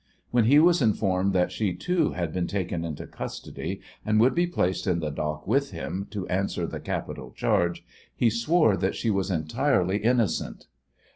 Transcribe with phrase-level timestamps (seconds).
[0.31, 4.47] When he was informed that she, too, had been taken into custody and would be
[4.47, 7.85] placed in the dock with him to answer the capital charge,
[8.15, 10.65] he swore that she was entirely innocent.